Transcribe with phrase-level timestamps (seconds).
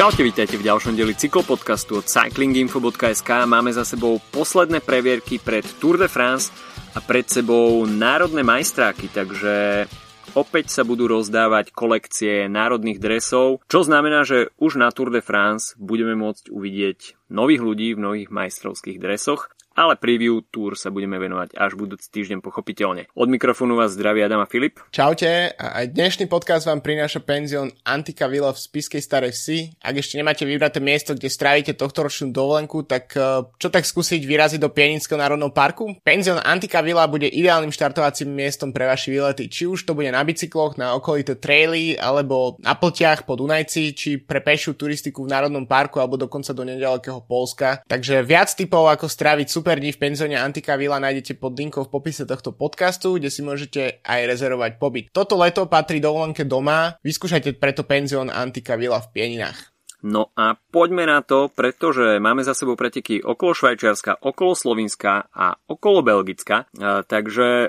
[0.00, 3.44] Čaute, vítajte v ďalšom deli cyklopodcastu od cyclinginfo.sk.
[3.44, 6.48] Máme za sebou posledné previerky pred Tour de France
[6.96, 9.84] a pred sebou národné majstráky, takže
[10.32, 15.76] opäť sa budú rozdávať kolekcie národných dresov, čo znamená, že už na Tour de France
[15.76, 21.54] budeme môcť uvidieť nových ľudí v nových majstrovských dresoch ale preview tour sa budeme venovať
[21.54, 23.06] až budúci týždeň pochopiteľne.
[23.14, 24.82] Od mikrofónu vás zdraví Adam a Filip.
[24.90, 29.58] Čaute, a aj dnešný podcast vám prináša penzión Antika Villa v Spiskej Starej Vsi.
[29.82, 34.22] Ak ešte nemáte vybraté miesto, kde strávite tohto ročnú dovolenku, tak e, čo tak skúsiť
[34.26, 35.94] vyraziť do Pieninského národného parku?
[36.02, 40.22] Penzión Antika Villa bude ideálnym štartovacím miestom pre vaše výlety, či už to bude na
[40.26, 45.64] bicykloch, na okolité traily, alebo na pltiach po Dunajci, či pre pešiu turistiku v národnom
[45.64, 47.86] parku, alebo dokonca do nedalekého Polska.
[47.86, 51.92] Takže viac typov, ako stráviť super dní v penzóne Antika Villa nájdete pod linkou v
[51.92, 55.04] popise tohto podcastu, kde si môžete aj rezervovať pobyt.
[55.14, 59.70] Toto leto patrí dovolenke doma, vyskúšajte preto penzión Antika Villa v Pieninách.
[60.00, 65.60] No a poďme na to, pretože máme za sebou preteky okolo Švajčiarska, okolo Slovinska a
[65.68, 66.64] okolo Belgicka.
[66.72, 67.68] E, takže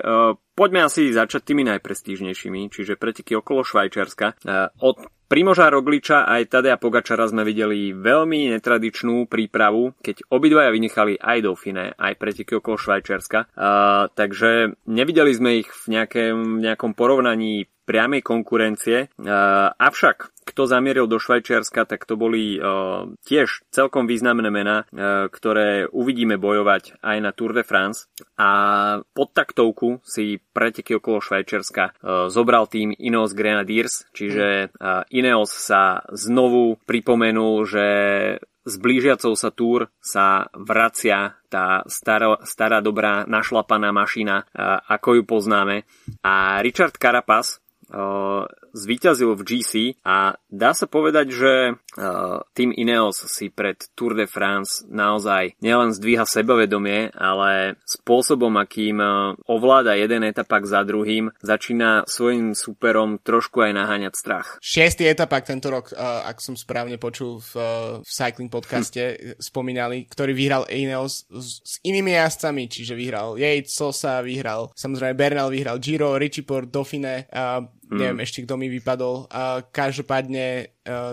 [0.56, 4.26] poďme asi začať tými najprestížnejšími, čiže preteky okolo Švajčiarska.
[4.32, 4.34] E,
[4.80, 11.48] od Primoža Rogliča aj Tadea Pogačara sme videli veľmi netradičnú prípravu, keď obidvaja vynechali aj
[11.48, 13.48] Dauphine, aj preteky okolo Švajčiarska.
[13.56, 19.08] Uh, takže nevideli sme ich v nejakém, nejakom porovnaní priamej konkurencie.
[19.16, 25.30] Uh, avšak kto zamieril do Švajčiarska, tak to boli uh, tiež celkom významné mená, uh,
[25.30, 28.10] ktoré uvidíme bojovať aj na Tour de France.
[28.36, 28.50] A
[29.14, 36.02] pod taktovku si preteky okolo Švajčiarska uh, zobral tým Ineos Grenadiers, čiže uh, Ineos sa
[36.10, 37.86] znovu pripomenul, že
[38.62, 44.46] s blížiacou sa túr sa vracia tá stará, stará dobrá našlapaná mašina,
[44.86, 45.82] ako ju poznáme.
[46.22, 47.58] A Richard Carapaz
[48.72, 49.72] zvíťazil v GC
[50.02, 51.52] a dá sa povedať, že
[52.56, 58.96] tým Ineos si pred Tour de France naozaj nielen zdvíha sebavedomie, ale spôsobom, akým
[59.44, 64.48] ovláda jeden etapak za druhým, začína svojim superom trošku aj naháňať strach.
[64.64, 67.52] Šiestý etapak tento rok, ak som správne počul v,
[68.00, 69.16] v Cycling podcaste, hm.
[69.36, 75.52] spomínali, ktorý vyhral Ineos s, s inými jazdcami, čiže vyhral Yates, Sosa, vyhral samozrejme Bernal,
[75.52, 77.98] vyhral Giro, Richie Port, Dauphine, uh, mm.
[78.00, 79.28] neviem ešte kto mi vypadol.
[79.28, 80.71] Uh, každopádne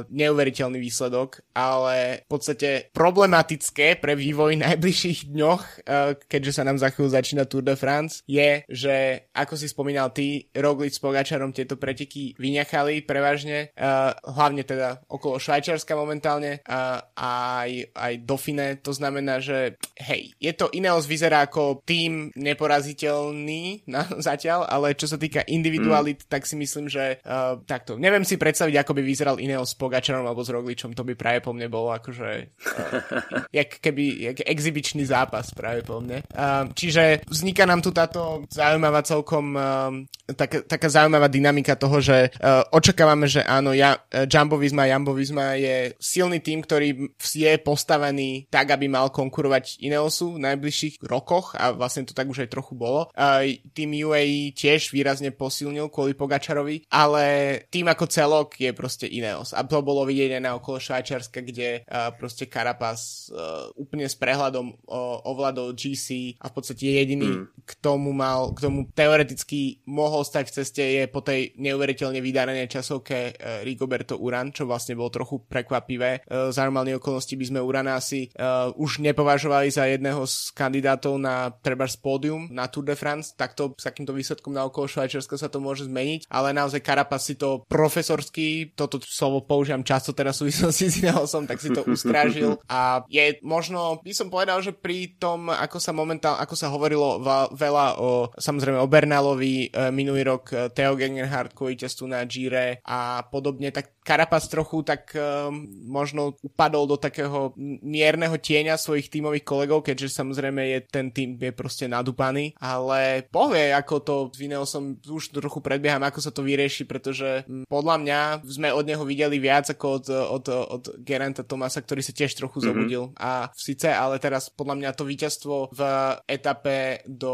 [0.10, 6.90] neuveriteľný výsledok, ale v podstate problematické pre vývoj najbližších dňoch, uh, keďže sa nám za
[6.90, 11.78] chvíľu začína Tour de France, je, že ako si spomínal ty, Roglic s Pogačarom tieto
[11.78, 19.38] preteky vyňachali prevažne, uh, hlavne teda okolo Švajčiarska momentálne uh, aj, aj Dauphine, to znamená,
[19.38, 23.64] že hej, je to Ineos vyzerá ako tým neporaziteľný
[23.94, 26.30] na, zatiaľ, ale čo sa týka individualit, mm.
[26.30, 27.22] tak si myslím, že
[27.66, 31.14] takto, neviem si predstaviť, ako by vyzeral Ineos s Pogačarom alebo s Rogličom, to by
[31.16, 36.24] práve po mne bolo akože uh, jak keby jak exibičný zápas práve po mne.
[36.32, 39.92] Uh, čiže vzniká nám tu táto zaujímavá celkom uh,
[40.36, 45.14] tak, taká zaujímavá dynamika toho, že uh, očakávame, že áno, ja, uh, Jumbo Visma, Jumbo
[45.16, 51.56] Visma je silný tým, ktorý je postavený tak, aby mal konkurovať Ineosu v najbližších rokoch
[51.58, 53.10] a vlastne to tak už aj trochu bolo.
[53.14, 57.26] Uh, tým UAE tiež výrazne posilnil kvôli Pogačarovi, ale
[57.70, 59.49] tým ako celok je proste Ineos.
[59.54, 64.16] A to bolo vidieť aj na okolo Švajčiarska, kde uh, proste Carapaz uh, úplne s
[64.16, 67.59] prehľadom uh, ovládol GC a v podstate jediný, mm.
[67.70, 72.66] K tomu mal, k tomu teoreticky mohol stať v ceste je po tej neuveriteľne vydarenej
[72.66, 76.26] časovke uh, Rigoberto Uran, čo vlastne bolo trochu prekvapivé.
[76.26, 81.22] Uh, za normálne okolnosti by sme Urana asi uh, už nepovažovali za jedného z kandidátov
[81.22, 85.52] na treba pódium na Tour de France, takto s takýmto výsledkom na okolo Švajčiarska sa
[85.52, 90.50] to môže zmeniť, ale naozaj Carapaz si to profesorský, toto slovo používam často teraz v
[90.50, 95.20] súvislosti s Ineosom, tak si to ustrážil a je možno, by som povedal, že pri
[95.20, 97.20] tom, ako sa momentálne, ako sa hovorilo
[97.60, 103.28] veľa o, samozrejme o Bernalovi, e, minulý rok e, Theo Gengenhardt testu na Gire a
[103.28, 107.54] podobne, tak Carapaz trochu tak um, možno upadol do takého
[107.86, 113.70] mierneho tieňa svojich tímových kolegov, keďže samozrejme je ten tým je proste nadúpaný, ale povie,
[113.70, 118.20] ako to s Ineosom už trochu predbieham, ako sa to vyrieši, pretože podľa mňa
[118.50, 122.58] sme od neho videli viac ako od, od, od Geranta Tomasa, ktorý sa tiež trochu
[122.58, 122.66] mm-hmm.
[122.74, 123.04] zobudil.
[123.22, 125.82] A síce, ale teraz podľa mňa to víťazstvo v
[126.26, 127.34] etape do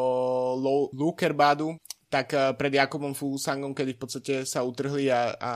[0.91, 1.79] Lukerbadu
[2.09, 5.51] tak uh, pred Jakubom Fuglsangom, kedy v podstate sa utrhli a, a,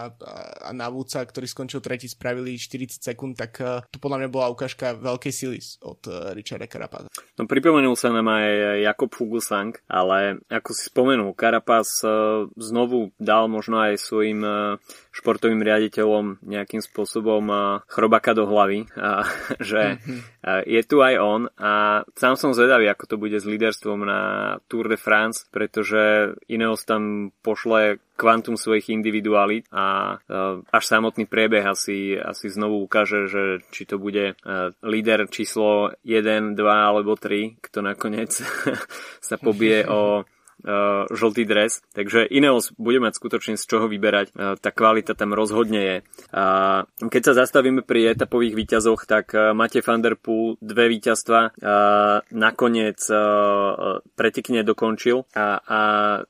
[0.66, 4.52] a na Vúca, ktorý skončil tretí, spravili 40 sekúnd, tak uh, to podľa mňa bola
[4.52, 7.08] ukážka veľkej sily od uh, Richarda Karapaza.
[7.40, 8.48] No pripomenul sa nám aj
[8.84, 14.42] Jakub Fuglsang, ale ako si spomenul, Karapaz uh, znovu dal možno aj svojim
[15.10, 17.52] športovým riaditeľom nejakým spôsobom
[17.88, 19.26] chrobaka do hlavy, uh,
[19.70, 20.20] že mm-hmm.
[20.44, 24.20] uh, je tu aj on a sám som zvedavý, ako to bude s líderstvom na
[24.72, 31.64] Tour de France, pretože Ineos tam pošle kvantum svojich individualít a uh, až samotný priebeh
[31.64, 37.60] asi, asi znovu ukáže, že či to bude uh, líder číslo 1, 2 alebo 3,
[37.64, 38.32] kto nakoniec
[39.28, 40.28] sa pobije o
[41.10, 41.80] žltý dres.
[41.96, 44.36] Takže Ineos bude mať skutočne z čoho vyberať.
[44.36, 45.98] Uh, tá kvalita tam rozhodne je.
[46.32, 51.56] Uh, keď sa zastavíme pri etapových výťazoch, tak máte Van der Poel dve víťazstva.
[52.30, 53.00] Nakoniec
[54.14, 55.80] pretekne dokončil a, a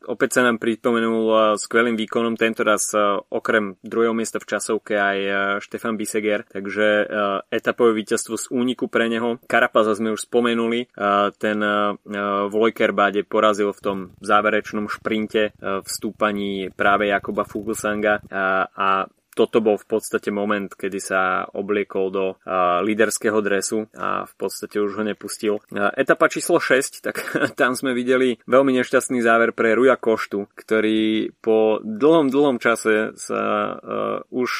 [0.08, 2.94] opäť sa nám pripomenul skvelým výkonom tento raz
[3.30, 5.18] okrem druhého miesta v časovke aj
[5.66, 6.46] Štefan Biseger.
[6.48, 7.10] Takže
[7.50, 9.42] etapové víťazstvo z úniku pre neho.
[9.50, 10.90] Karapaza sme už spomenuli.
[11.40, 11.98] Ten uh,
[12.50, 15.52] v Lojkerbáde porazil v tom záverečnom šprinte e,
[15.84, 18.90] v stúpaní práve Jakoba Fuglsanga a, a
[19.34, 24.82] toto bol v podstate moment, kedy sa obliekol do uh, líderského dresu a v podstate
[24.82, 25.64] už ho nepustil.
[25.72, 27.22] Uh, etapa číslo 6, tak
[27.60, 33.42] tam sme videli veľmi nešťastný záver pre Ruja Koštu, ktorý po dlhom, dlhom čase sa
[33.42, 33.78] uh,
[34.34, 34.52] už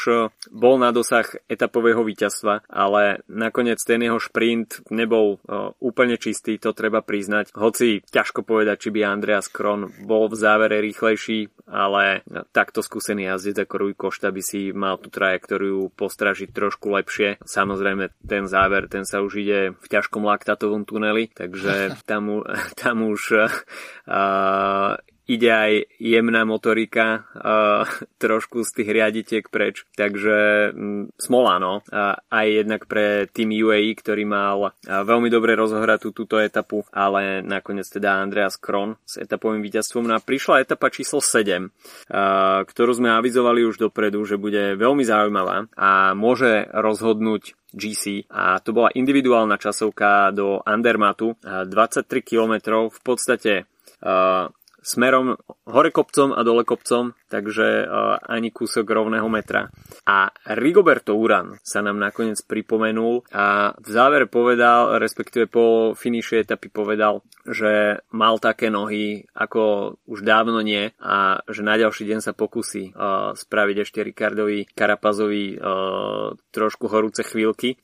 [0.54, 6.72] bol na dosah etapového víťazstva, ale nakoniec ten jeho šprint nebol uh, úplne čistý, to
[6.72, 7.52] treba priznať.
[7.58, 12.24] Hoci ťažko povedať, či by Andreas Kron bol v závere rýchlejší, ale
[12.56, 17.42] takto skúsený jazdec ako Ruj Košta by si mal tú trajektóriu postražiť trošku lepšie.
[17.46, 22.44] Samozrejme, ten záver, ten sa už ide v ťažkom laktatovom tuneli, takže tam,
[22.82, 24.98] tam už uh,
[25.30, 27.86] ide aj jemná motorika uh,
[28.24, 29.86] trošku z tých riaditiek preč.
[29.94, 31.86] Takže um, smola, no.
[31.86, 34.74] Uh, aj jednak pre tým UAE, ktorý mal uh,
[35.06, 40.10] veľmi dobre rozohratú túto etapu, ale nakoniec teda Andreas Kron s etapovým víťazstvom.
[40.10, 45.06] No a prišla etapa číslo 7, uh, ktorú sme avizovali už dopredu, že bude veľmi
[45.06, 53.00] zaujímavá a môže rozhodnúť GC a to bola individuálna časovka do Andermatu, 23 km v
[53.06, 53.70] podstate
[54.02, 54.50] uh,
[54.82, 55.38] smerom
[55.70, 59.70] hore kopcom a dole kopcom, takže uh, ani kúsok rovného metra.
[60.10, 66.74] A Rigoberto Uran sa nám nakoniec pripomenul a v závere povedal, respektíve po finiši etapy
[66.74, 72.34] povedal, že mal také nohy ako už dávno nie a že na ďalší deň sa
[72.34, 77.78] pokusí uh, spraviť ešte Ricardovi Karapazovi uh, trošku horúce chvíľky.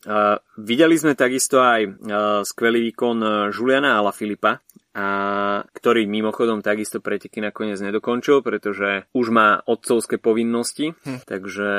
[0.56, 2.01] Videli sme takisto aj
[2.48, 4.64] skvelý výkon Juliana Filipa,
[4.95, 5.07] a
[5.75, 11.27] ktorý mimochodom takisto preteky nakoniec nedokončil, pretože už má otcovské povinnosti, hm.
[11.27, 11.69] takže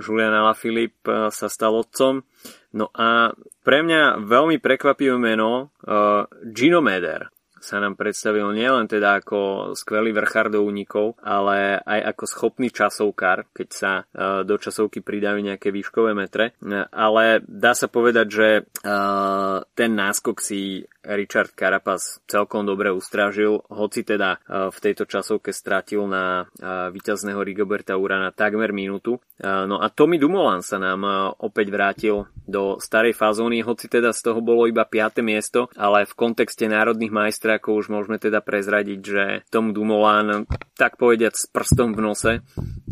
[0.00, 2.24] Julian Alaphilippe sa stal otcom.
[2.72, 7.28] No a pre mňa veľmi prekvapivé meno uh, Gino Meder
[7.62, 13.48] sa nám predstavil nielen teda ako skvelý vrchár do únikov, ale aj ako schopný časovkár,
[13.54, 16.58] keď sa uh, do časovky pridajú nejaké výškové metre.
[16.90, 18.48] Ale dá sa povedať, že
[18.82, 25.50] uh, ten náskok si Richard Carapaz celkom dobre ustrážil, hoci teda e, v tejto časovke
[25.50, 29.18] stratil na e, víťazného Rigoberta Urana takmer minútu.
[29.18, 31.02] E, no a Tommy Dumoulin sa nám
[31.42, 35.18] opäť vrátil do starej fazóny, hoci teda z toho bolo iba 5.
[35.26, 37.10] miesto, ale v kontexte národných
[37.52, 42.32] majstrákov už môžeme teda prezradiť, že Tom Dumoulin tak povediať s prstom v nose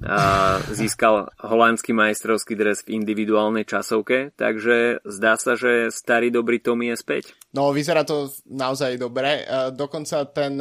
[0.05, 0.21] a
[0.69, 6.97] získal holandský majstrovský dres v individuálnej časovke, takže zdá sa, že starý dobrý Tommy je
[7.01, 7.25] späť.
[7.57, 9.49] No, vyzerá to naozaj dobre.
[9.73, 10.61] dokonca ten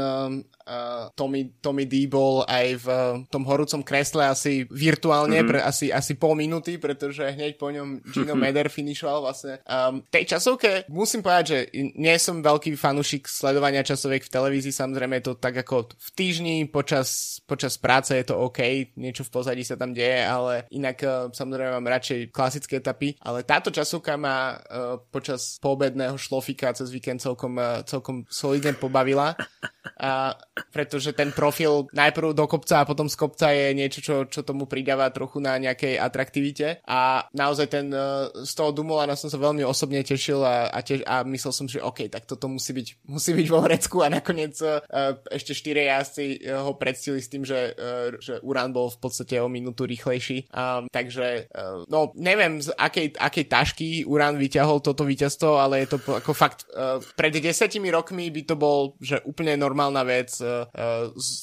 [0.70, 3.02] uh, Tommy, Tommy D bol aj v uh,
[3.34, 5.50] tom horúcom kresle asi virtuálne, mm-hmm.
[5.50, 9.60] pre asi, asi pol minúty, pretože hneď po ňom Gino Meder finišoval vlastne.
[9.66, 11.60] Um, tej časovke musím povedať, že
[11.98, 16.56] nie som veľký fanúšik sledovania časoviek v televízii, samozrejme je to tak ako v týždni
[16.70, 21.12] počas, počas práce je to OK, niečo v pozadí sa tam deje, ale inak uh,
[21.34, 27.24] samozrejme mám radšej klasické etapy, ale táto časovka ma uh, počas poobedného šlofika cez víkend
[27.24, 29.34] celkom, uh, celkom solidne pobavila.
[30.00, 30.38] A
[30.70, 34.66] pretože ten profil najprv do kopca a potom z kopca je niečo, čo, čo tomu
[34.68, 39.64] pridáva trochu na nejakej atraktivite a naozaj ten uh, z toho Dumolana som sa veľmi
[39.64, 43.32] osobne tešil a, a, teš, a myslel som, že OK, tak toto musí byť, musí
[43.36, 44.82] byť vo Hrecku a nakoniec uh,
[45.32, 47.74] ešte štyri jazdci ho predstili s tým, že,
[48.20, 50.52] že Uran bol v podstate o minútu rýchlejší.
[50.54, 55.96] Um, takže, uh, no, neviem z akej, akej tašky Uran vyťahol toto víťazstvo, ale je
[55.96, 60.36] to ako fakt, uh, pred desetimi rokmi by to bol, že úplne normálna vec,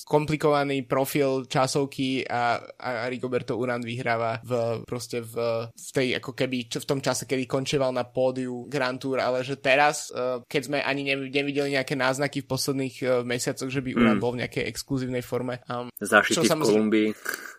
[0.07, 5.35] komplikovaný profil časovky a, a Rigoberto Uran vyhráva v, proste v,
[5.71, 9.59] v tej, ako keby, v tom čase, kedy končeval na pódiu Grand Tour, ale že
[9.59, 14.17] teraz, uh, keď sme ani nevideli nejaké náznaky v posledných uh, mesiacoch, že by Uran
[14.19, 14.23] mm.
[14.23, 15.61] bol v nejakej exkluzívnej forme.
[15.67, 17.09] Um, Zašitý v Kolumbii.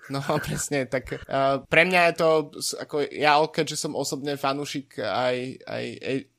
[0.10, 2.30] No presne, tak uh, pre mňa je to,
[2.80, 5.36] ako ja, keďže som osobne fanúšik aj,
[5.68, 5.86] aj,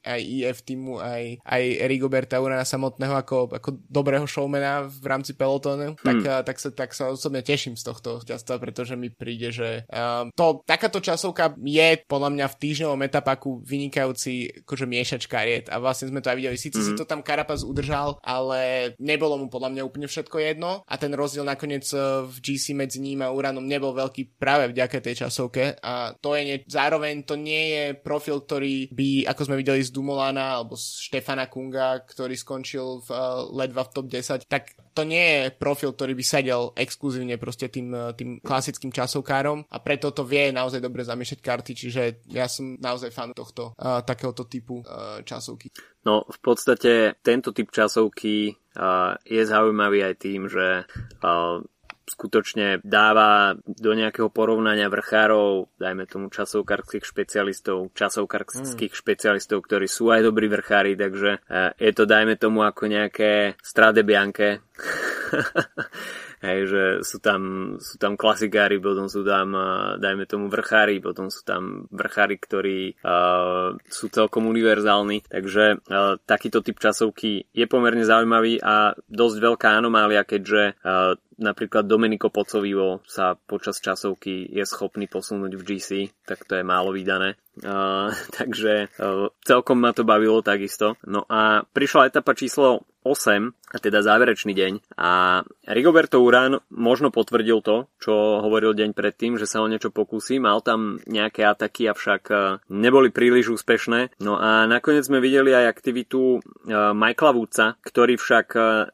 [0.09, 5.95] aj IF týmu, aj, aj Rigoberta Urana samotného ako, ako dobrého showmana v rámci pelotónu,
[5.95, 6.05] hmm.
[6.05, 10.33] tak, tak, sa, tak sa osobne teším z tohto šťastia, pretože mi príde, že uh,
[10.33, 16.09] to, takáto časovka je podľa mňa v týždňovom etapaku vynikajúci akože miešač kariet a vlastne
[16.09, 16.57] sme to aj videli.
[16.57, 16.87] Sice hmm.
[16.89, 21.13] si to tam Karapaz udržal, ale nebolo mu podľa mňa úplne všetko jedno a ten
[21.13, 21.85] rozdiel nakoniec
[22.25, 26.43] v GC medzi ním a Uranom nebol veľký práve vďaka tej časovke a to je
[26.45, 31.09] ne, zároveň to nie je profil, ktorý by, ako sme videli z Dumolana alebo z
[31.11, 35.95] Štefana Kunga, ktorý skončil v, uh, ledva v top 10, tak to nie je profil,
[35.95, 40.83] ktorý by sedel exkluzívne proste tým, uh, tým klasickým časovkárom a preto to vie naozaj
[40.83, 45.71] dobre zamiešať karty, čiže ja som naozaj fan tohto uh, takéhoto typu uh, časovky.
[46.07, 51.61] No v podstate tento typ časovky uh, je zaujímavý aj tým, že uh,
[52.09, 58.99] skutočne dáva do nejakého porovnania vrchárov, dajme tomu časovkarských špecialistov, časovkarských mm.
[58.99, 64.03] špecialistov, ktorí sú aj dobrí vrchári, takže eh, je to dajme tomu ako nejaké strade
[64.03, 64.65] bianke.
[66.38, 69.59] Hej, že sú tam, sú tam klasikári, potom sú tam,
[69.99, 76.62] dajme tomu, vrchári, potom sú tam vrchári, ktorí uh, sú celkom univerzálni, takže uh, takýto
[76.62, 83.38] typ časovky je pomerne zaujímavý a dosť veľká anomália, keďže uh, napríklad Domenico Pocovivo sa
[83.38, 85.90] počas časovky je schopný posunúť v GC,
[86.26, 87.38] tak to je málo vydané.
[87.59, 90.99] Uh, takže uh, celkom ma to bavilo takisto.
[91.07, 94.73] No a prišla etapa číslo 8, a teda záverečný deň.
[94.97, 100.40] A Rigoberto Urán možno potvrdil to, čo hovoril deň predtým, že sa o niečo pokusí.
[100.40, 102.37] Mal tam nejaké ataky, avšak e,
[102.73, 104.21] neboli príliš úspešné.
[104.25, 106.38] No a nakoniec sme videli aj aktivitu e,
[106.97, 108.47] Michaela Woodsa, ktorý však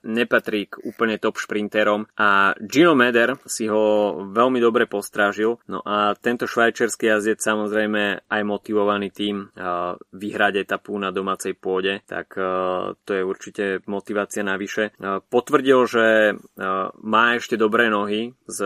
[0.02, 2.30] nepatrí k úplne top šprinterom a
[2.62, 5.58] Gino Meder si ho veľmi dobre postrážil.
[5.68, 9.50] No a tento švajčiarsky jazdec samozrejme aj motivovaný tým
[10.14, 12.34] vyhrať etapu na domácej pôde, tak
[13.04, 14.96] to je určite motivácia navyše.
[15.28, 16.06] Potvrdil, že
[17.02, 18.58] má ešte dobré nohy z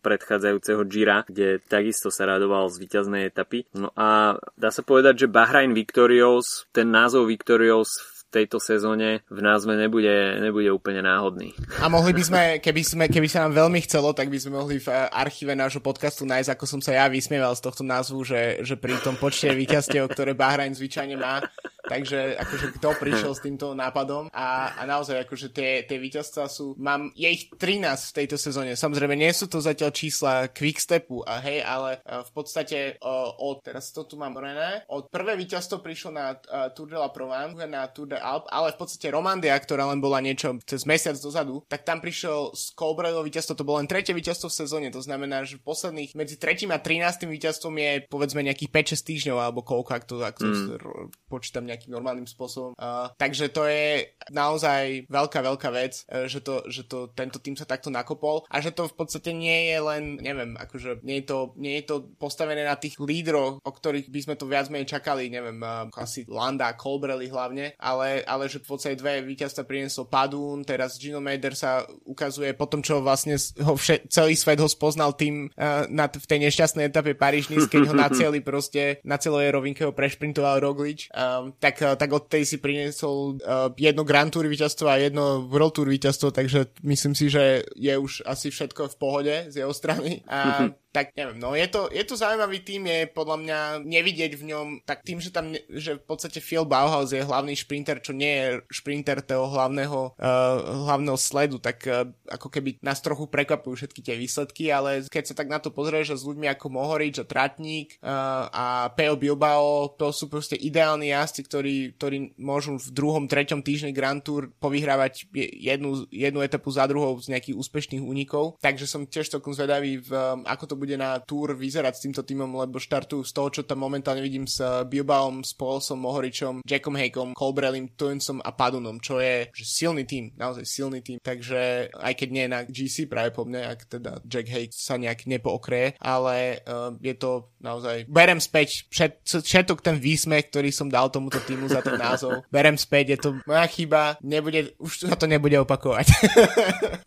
[0.00, 3.68] predchádzajúceho Gira, kde takisto sa radoval z víťaznej etapy.
[3.74, 9.78] No a dá sa povedať, že Bahrain Victorious, ten názov Victorious tejto sezóne v názve
[9.78, 11.54] nebude, nebude úplne náhodný.
[11.80, 14.76] A mohli by sme, keby, sme, keby sa nám veľmi chcelo, tak by sme mohli
[14.82, 18.60] v eh, archíve nášho podcastu nájsť, ako som sa ja vysmieval z tohto názvu, že,
[18.66, 21.40] že pri tom počte víťazstiev, ktoré Bahrain zvyčajne má,
[21.86, 26.74] Takže akože kto prišiel s týmto nápadom a, a naozaj akože tie, tie víťazstva sú,
[26.82, 28.74] mám, je ich 13 v tejto sezóne.
[28.74, 34.02] Samozrejme nie sú to zatiaľ čísla Quickstepu a hej, ale v podstate od, teraz to
[34.02, 38.10] tu mám René, od prvé víťazstvo prišlo na uh, Tour de la Provence, na Tour
[38.10, 42.02] de Alp, ale v podstate Romandia, ktorá len bola niečo cez mesiac dozadu, tak tam
[42.02, 46.18] prišiel z Colbrello víťazstvo, to bolo len tretie víťazstvo v sezóne, to znamená, že posledných
[46.18, 47.30] medzi tretím a 13.
[47.30, 51.30] víťazstvom je povedzme nejakých 5-6 týždňov alebo koľko, ak to, ak to mm.
[51.30, 52.72] počítam nejakým normálnym spôsobom.
[52.74, 57.54] Uh, takže to je naozaj veľká, veľká vec, uh, že, to, že to, tento tým
[57.54, 61.26] sa takto nakopol a že to v podstate nie je len, neviem, akože nie je
[61.28, 64.98] to, nie je to postavené na tých lídroch, o ktorých by sme to viac menej
[64.98, 70.08] čakali, neviem, uh, asi Landa, Colbrelli hlavne, ale, ale že v podstate dve víťazstva priniesol
[70.08, 74.68] Padún, teraz Gino Mader sa ukazuje po tom, čo vlastne ho vše, celý svet ho
[74.70, 79.18] spoznal tým uh, na, v tej nešťastnej etape paríž keď ho na cieli proste, na
[79.18, 84.06] celej rovinke ho prešprintoval Roglič, um, tak, uh, tak od tej si priniesol uh, jedno
[84.06, 88.54] Grand Tour víťazstvo a jedno World Tour víťazstvo, takže myslím si, že je už asi
[88.54, 90.22] všetko v pohode z jeho strany.
[90.30, 94.46] A tak neviem, no je to, je to zaujímavý tým, je podľa mňa nevidieť v
[94.48, 98.32] ňom, tak tým, že tam, že v podstate Phil Bauhaus je hlavný šprinter, čo nie
[98.32, 100.56] je šprinter toho hlavného, uh,
[100.88, 105.34] hlavného sledu, tak uh, ako keby nás trochu prekvapujú všetky tie výsledky, ale keď sa
[105.36, 109.92] tak na to pozrieš, že s ľuďmi ako Mohorič a Tratník uh, a Peo Bilbao,
[110.00, 115.28] to sú proste ideálni jazdci, ktorí, ktorí môžu v druhom, treťom týždni Grand Tour povyhrávať
[115.36, 120.08] jednu, jednu etapu za druhou z nejakých úspešných únikov, takže som tiež celkom zvedavý, v,
[120.08, 123.48] um, ako to bude bude na túr vyzerať s týmto týmom, lebo štartujú z toho,
[123.50, 129.02] čo tam momentálne vidím s Bilbaom, s Paulsom, Mohoričom, Jackom Hakeom, Colbrelim, Tuinsom a Padunom,
[129.02, 131.18] čo je že silný tým, naozaj silný tým.
[131.18, 135.26] Takže aj keď nie na GC práve po mne, ak teda Jack Hake sa nejak
[135.26, 138.06] nepookrie, ale uh, je to naozaj...
[138.06, 142.46] Berem späť všet, všetok ten výsmech, ktorý som dal tomuto týmu za ten názov.
[142.54, 146.06] Berem späť, je to moja chyba, nebude, už sa to nebude opakovať.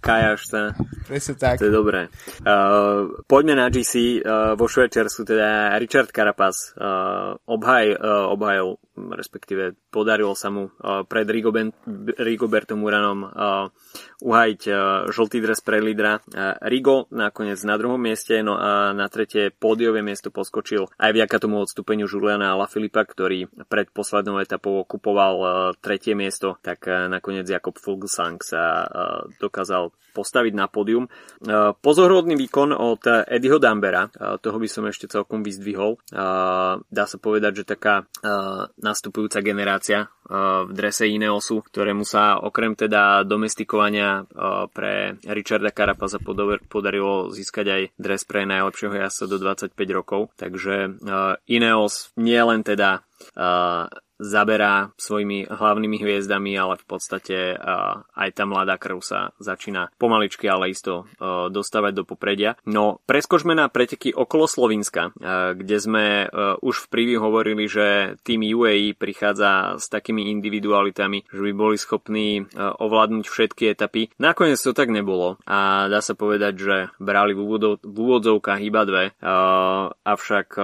[0.04, 0.62] Kajaš sa.
[1.10, 1.64] Presne tak.
[1.64, 2.12] To je dobré.
[2.44, 4.22] Uh, poďme na GC.
[4.22, 8.76] Uh, vo Švečersku teda Richard Carapaz uh, obhaj, uh, obhajil
[9.08, 11.24] respektíve podarilo sa mu uh, pred
[12.20, 13.30] Rigobertom Uranom uh,
[14.20, 14.78] uhajiť uh,
[15.08, 16.20] žltý dres pre lídra.
[16.66, 21.64] Rigo nakoniec na druhom mieste, no a na tretie pódiové miesto poskočil aj vďaka tomu
[21.64, 28.42] odstúpeniu Juliana Filipa, ktorý pred poslednou etapou kupoval uh, tretie miesto, tak nakoniec Jakob Fuglsang
[28.44, 28.86] sa
[29.40, 31.06] dokázal postaviť na pódium.
[31.80, 34.10] Pozorodný výkon od Eddieho Dambera,
[34.42, 36.02] toho by som ešte celkom vyzdvihol.
[36.82, 38.10] Dá sa povedať, že taká
[38.90, 46.18] nastupujúca generácia uh, v drese Ineosu, ktorému sa okrem teda domestikovania uh, pre Richarda Carapaza
[46.66, 50.22] podarilo získať aj dres pre najlepšieho jazdca do 25 rokov.
[50.36, 53.06] Takže uh, Ineos nie len teda
[54.20, 57.56] zaberá svojimi hlavnými hviezdami, ale v podstate
[58.12, 61.08] aj tá mladá krv sa začína pomaličky, ale isto
[61.48, 62.60] dostávať do popredia.
[62.68, 65.16] No, preskočme na preteky okolo Slovenska,
[65.56, 66.28] kde sme
[66.60, 72.44] už v preview hovorili, že tým UAE prichádza s takými individualitami, že by boli schopní
[72.60, 74.12] ovládnuť všetky etapy.
[74.20, 78.84] Nakoniec to tak nebolo a dá sa povedať, že brali v, úvodov, v úvodzovkách iba
[78.84, 79.16] dve,
[80.04, 80.60] avšak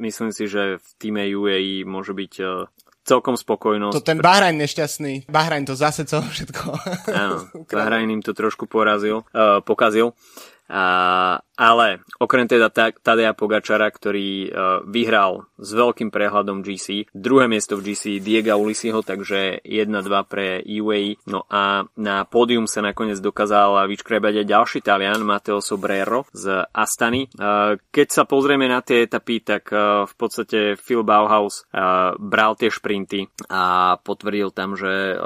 [0.00, 2.66] myslím si, že v týme UAE môže byť uh,
[3.06, 3.94] celkom spokojnosť.
[3.94, 5.30] To ten Bahrajn nešťastný.
[5.30, 6.64] Bahrajn to zase celé všetko.
[7.14, 7.36] Áno,
[7.70, 10.16] Bahrajn im to trošku porazil, uh, pokazil.
[10.64, 14.50] A, ale okrem teda Tadeja Pogačara, ktorý uh,
[14.86, 21.22] vyhral s veľkým prehľadom GC, druhé miesto v GC Diego Ulisiho, takže 1-2 pre UAE.
[21.30, 27.30] No a na pódium sa nakoniec dokázal vyškrebať aj ďalší Talian, Matteo Sobrero z Astany.
[27.38, 32.58] Uh, keď sa pozrieme na tie etapy, tak uh, v podstate Phil Bauhaus uh, bral
[32.58, 35.16] tie šprinty a potvrdil tam, že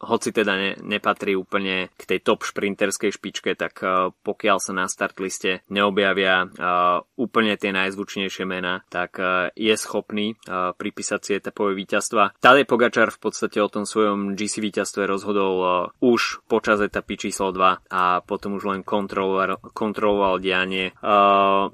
[0.00, 3.80] hoci teda ne, nepatrí úplne k tej top šprinterskej špičke, tak
[4.24, 10.38] pokiaľ sa na start liste neobjavia uh, úplne tie najzvučnejšie mená, tak uh, je schopný
[10.46, 12.38] uh, pripísať si etapové víťazstva.
[12.38, 17.90] Tadej Pogačar v podstate o tom svojom GC víťazstve rozhodol už počas etapy číslo 2
[17.90, 20.94] a potom už len kontroloval, kontroloval dianie.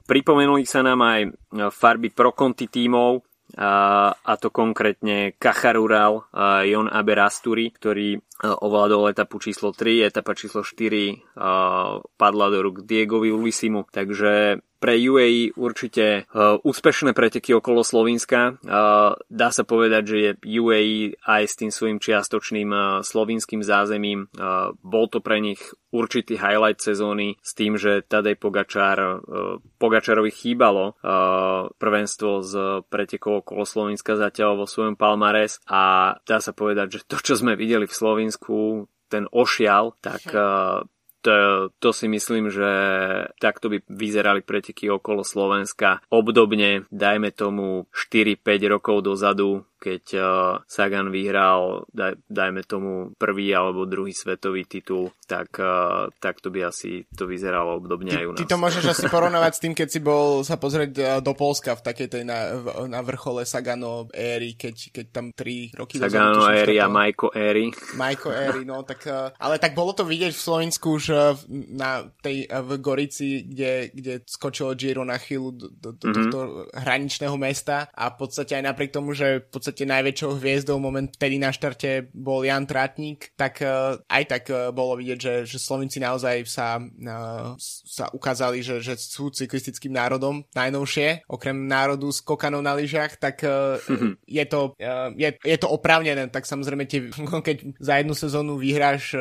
[0.01, 1.21] Pripomenuli sa nám aj
[1.75, 6.29] farby pro konti tímov, a to konkrétne Kacharural
[6.69, 11.37] Jon Aberasturi, ktorý ovládol etapu číslo 3, etapa číslo 4
[12.15, 18.57] padla do rúk Diegovi Ulisimu, takže pre UAE určite uh, úspešné preteky okolo Slovenska.
[18.65, 24.33] Uh, dá sa povedať, že je UAE aj s tým svojim čiastočným uh, slovinským zázemím.
[24.33, 25.61] Uh, bol to pre nich
[25.93, 32.53] určitý highlight sezóny s tým, že Tadej Pogačar, uh, Pogačarovi chýbalo uh, prvenstvo z
[32.89, 37.53] pretekov okolo Slovenska zatiaľ vo svojom Palmares a dá sa povedať, že to, čo sme
[37.53, 40.87] videli v Slovensku, ten ošial, tak uh,
[41.21, 42.69] to, to si myslím, že
[43.41, 46.01] takto by vyzerali preteky okolo Slovenska.
[46.09, 48.41] Obdobne, dajme tomu 4-5
[48.73, 50.25] rokov dozadu, keď uh,
[50.69, 56.69] Sagan vyhral, daj, dajme tomu prvý alebo druhý svetový titul, tak, uh, tak to by
[56.69, 58.39] asi to vyzeralo obdobne ty, aj u nás.
[58.45, 61.73] Ty to môžeš asi porovnávať s tým, keď si bol sa pozrieť uh, do Polska
[61.73, 62.53] v takej tej na,
[62.85, 67.73] na vrchole Sagano éry, keď, keď tam 3 roky Sagano éry a Majko éry.
[67.97, 69.09] Majko éry, no tak,
[69.41, 71.05] ale tak bolo to vidieť v Slovensku už
[71.73, 76.15] na tej v Gorici, kde, kde skočilo Giro na chvíľu do, do, do mm-hmm.
[76.15, 76.39] tohto
[76.75, 81.07] hraničného mesta a v podstate aj napriek tomu, že v podstate podstate najväčšou hviezdou moment
[81.07, 85.63] vtedy na štarte bol Jan Trátnik, tak uh, aj tak uh, bolo vidieť, že, že
[85.63, 87.55] Slovenci naozaj sa, uh,
[87.87, 93.47] sa ukázali, že, že sú cyklistickým národom najnovšie, okrem národu s kokanou na lyžiach, tak
[94.41, 94.75] je, to,
[95.15, 97.07] je, je to oprávnené, tak samozrejme tie,
[97.49, 99.15] keď za jednu sezónu vyhráš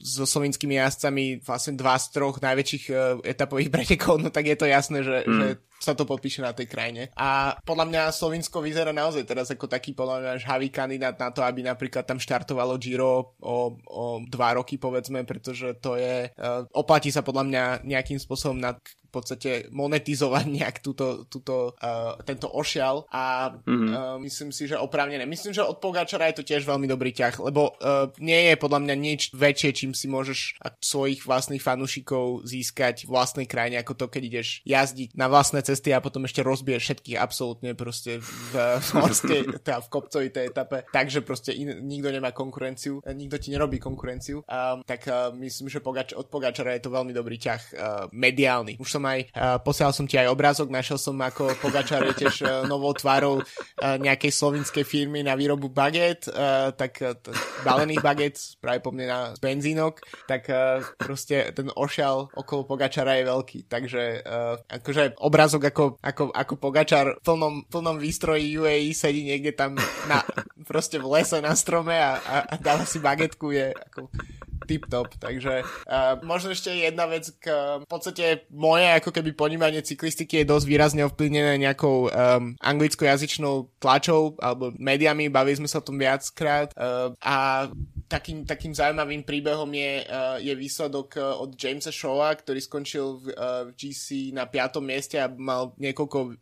[0.00, 2.84] so slovenskými jazdcami vlastne dva z troch najväčších
[3.20, 5.36] etapových pretekov, no tak je to jasné, že, mm.
[5.36, 5.46] že
[5.78, 7.14] sa to podpíše na tej krajine.
[7.14, 11.40] A podľa mňa Slovinsko vyzerá naozaj teraz ako taký podľa mňa žhavý kandidát na to,
[11.46, 17.14] aby napríklad tam štartovalo Giro o, o dva roky povedzme, pretože to je, uh, oplatí
[17.14, 18.74] sa podľa mňa nejakým spôsobom na
[19.08, 23.88] v podstate monetizovať nejak túto, túto, uh, tento ošial a mm-hmm.
[23.88, 25.24] uh, myslím si, že oprávnené.
[25.24, 28.80] Myslím, že od Pogačara je to tiež veľmi dobrý ťah, lebo uh, nie je podľa
[28.84, 34.06] mňa nič väčšie, čím si môžeš svojich vlastných fanúšikov získať v vlastnej krajine, ako to,
[34.12, 38.52] keď ideš jazdiť na vlastné cesty a potom ešte rozbiješ všetkých absolútne proste v,
[38.84, 43.80] v morskej, teda v kopcovitej etape, takže proste in, nikto nemá konkurenciu, nikto ti nerobí
[43.80, 47.78] konkurenciu, um, tak uh, myslím, že Pogač, od Pogačara je to veľmi dobrý ťah uh,
[48.12, 48.76] mediálny.
[48.76, 52.66] Už som aj, uh, posielal som ti aj obrázok, našiel som ako Pogačar je tiež
[52.66, 58.80] novou tvárou uh, nejakej slovinskej firmy na výrobu baget, uh, tak t- balených baget, práve
[58.82, 60.50] po mne na benzínok, tak
[60.96, 64.22] proste ten ošial okolo Pogačara je veľký, takže
[64.68, 69.74] akože obrázok ako, ako, ako Pogačar v plnom, plnom výstroji UAE sedí niekde tam
[70.06, 70.22] na,
[70.68, 74.08] proste v lese na strome a, a, a dáva si bagetku je ako
[74.68, 77.48] tip-top, takže uh, možno ešte jedna vec k,
[77.80, 84.36] v podstate moje ako keby ponímanie cyklistiky je dosť výrazne ovplyvnené nejakou um, anglickojazyčnou tlačou
[84.36, 87.66] alebo médiami, bavili sme sa o tom viackrát uh, a
[88.08, 93.24] takým, takým zaujímavým príbehom je, uh, je výsledok uh, od Jamesa Shawa, ktorý skončil v,
[93.36, 94.80] uh, v GC na 5.
[94.84, 96.34] mieste a mal niekoľko uh,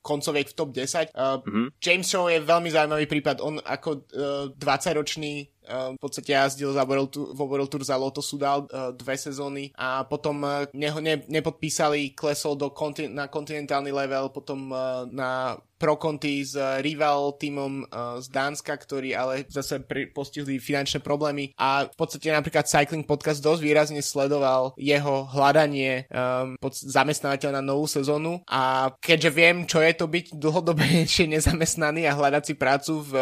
[0.00, 1.12] koncoviek v top 10.
[1.12, 1.66] Uh, mm-hmm.
[1.78, 3.44] James Shaw je veľmi zaujímavý prípad.
[3.44, 8.22] On ako uh, 20-ročný v podstate jazdil za World Tour, vo World Tour za Lotto
[8.22, 13.94] Sudal uh, dve sezóny a potom uh, neho ne, nepodpísali, klesol do kontin- na kontinentálny
[13.94, 16.52] level, potom uh, na Pro Conti s
[16.84, 19.80] rival týmom uh, z Dánska, ktorí ale zase
[20.12, 21.56] postihli finančné problémy.
[21.56, 27.64] A v podstate napríklad Cycling Podcast dosť výrazne sledoval jeho hľadanie um, pod zamestnávateľ na
[27.64, 28.44] novú sezónu.
[28.44, 33.12] A keďže viem, čo je to byť dlhodobejšie nezamestnaný a hľadať si prácu v,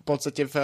[0.00, 0.56] v podstate v,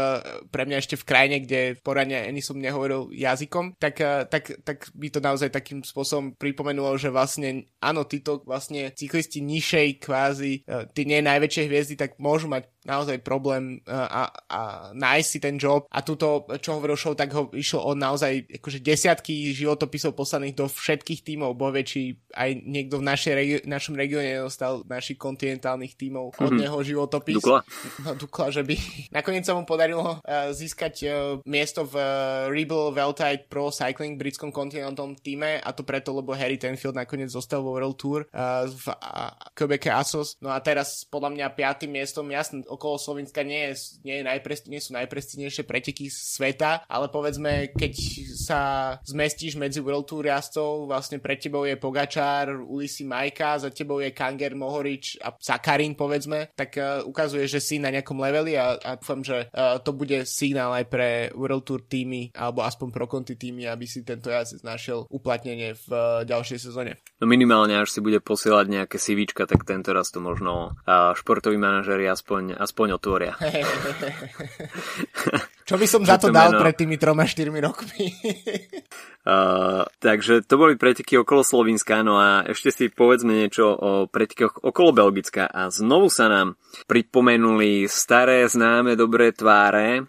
[0.49, 4.01] pre mňa ešte v krajine, kde poradne ani som nehovoril jazykom, tak,
[4.33, 9.89] tak, tak by to naozaj takým spôsobom pripomenulo, že vlastne áno, títo vlastne cyklisti nižšej
[10.01, 10.65] kvázi,
[10.97, 14.61] tí nie najväčšie hviezdy, tak môžu mať naozaj problém a, a
[14.93, 15.89] nájsť si ten job.
[15.89, 20.67] A túto, čo hovoril show, tak ho išlo o naozaj akože desiatky životopisov poslaných do
[20.69, 26.35] všetkých tímov, bo či aj niekto v našej regi- našom regióne dostal našich kontinentálnych tímov
[26.35, 26.61] od mm-hmm.
[26.61, 27.41] neho životopis.
[27.41, 27.61] Dukla.
[28.05, 28.75] No, Dukla, že by
[29.11, 31.13] nakoniec sa mu podarilo uh, získať uh,
[31.49, 36.61] miesto v uh, Rebel Veltite Pro Cycling britskom kontinentálnom týme a to preto, lebo Harry
[36.61, 40.37] Tenfield nakoniec zostal vo World Tour uh, v uh, Quebec Asos.
[40.43, 44.83] No a teraz podľa mňa piatým miestom, jasne, okolo Slovenska nie, nie, je najpresti, nie
[44.83, 47.93] sú najprestinejšie preteky sveta, ale povedzme, keď
[48.35, 48.61] sa
[49.07, 54.11] zmestíš medzi World Tour jazdcov, vlastne pred tebou je Pogačár, Ulisi Majka, za tebou je
[54.11, 58.91] Kanger, Mohorič a Sakarin, povedzme, tak uh, ukazuje, že si na nejakom leveli a, a
[58.99, 63.39] dúfam, že uh, to bude signál aj pre World Tour týmy, alebo aspoň pro konti
[63.39, 66.99] týmy, aby si tento jazdec našiel uplatnenie v uh, ďalšej sezóne.
[67.23, 71.57] No minimálne, až si bude posielať nejaké CVčka, tak tento raz to možno uh, športoví
[71.61, 73.37] manažeri aspoň aspoň otvoria.
[75.69, 76.61] Čo by som za to dal meno...
[76.61, 78.13] pred tými troma, štyrmi rokmi?
[79.29, 84.61] uh, takže to boli preteky okolo Slovenska, no a ešte si povedzme niečo o pretekoch
[84.61, 90.05] okolo Belgicka a znovu sa nám pripomenuli staré známe dobré tváre,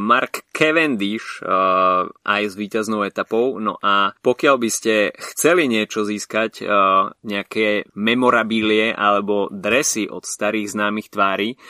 [0.00, 3.60] Mark Cavendish uh, aj s víťaznou etapou.
[3.60, 10.72] No a pokiaľ by ste chceli niečo získať, uh, nejaké memorabilie alebo dresy od starých
[10.72, 11.60] známych tvári,